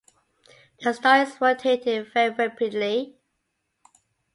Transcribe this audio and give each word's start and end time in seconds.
The 0.81 0.93
star 0.93 1.21
is 1.21 1.39
rotating 1.39 2.05
very 2.11 2.33
rapidly. 2.33 3.19